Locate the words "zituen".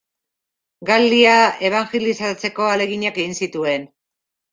3.45-3.87